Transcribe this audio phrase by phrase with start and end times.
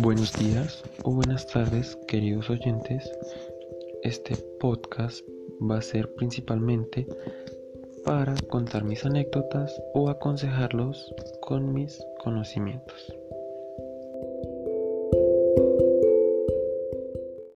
[0.00, 3.10] Buenos días o buenas tardes, queridos oyentes.
[4.04, 5.26] Este podcast
[5.60, 7.04] va a ser principalmente
[8.04, 13.12] para contar mis anécdotas o aconsejarlos con mis conocimientos.